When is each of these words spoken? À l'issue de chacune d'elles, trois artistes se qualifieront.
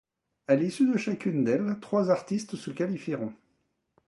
À 0.47 0.55
l'issue 0.55 0.89
de 0.91 0.97
chacune 0.97 1.43
d'elles, 1.43 1.77
trois 1.79 2.09
artistes 2.09 2.55
se 2.55 2.71
qualifieront. 2.71 3.35